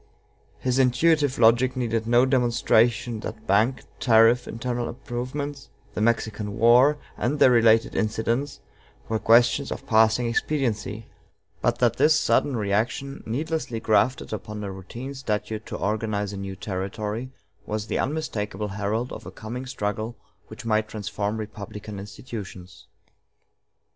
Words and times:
His 0.57 0.79
intuitive 0.79 1.37
logic 1.37 1.77
needed 1.77 2.07
no 2.07 2.25
demonstration 2.25 3.19
that 3.19 3.45
bank, 3.45 3.83
tariff, 3.99 4.47
internal 4.47 4.89
improvements, 4.89 5.69
the 5.93 6.01
Mexican 6.01 6.57
War, 6.57 6.97
and 7.17 7.37
their 7.37 7.51
related 7.51 7.93
incidents, 7.93 8.61
were 9.07 9.19
questions 9.19 9.71
of 9.71 9.85
passing 9.85 10.25
expediency; 10.27 11.05
but 11.61 11.77
that 11.77 11.97
this 11.97 12.19
sudden 12.19 12.57
reaction, 12.57 13.21
needlessly 13.27 13.79
grafted 13.79 14.33
upon 14.33 14.63
a 14.63 14.71
routine 14.71 15.13
statute 15.13 15.67
to 15.67 15.77
organize 15.77 16.33
a 16.33 16.37
new 16.37 16.55
territory, 16.55 17.29
was 17.67 17.85
the 17.85 17.99
unmistakable 17.99 18.69
herald 18.69 19.11
of 19.13 19.27
a 19.27 19.31
coming 19.31 19.67
struggle 19.67 20.17
which 20.47 20.65
might 20.65 20.87
transform 20.87 21.37
republican 21.37 21.99
institutions. 21.99 22.87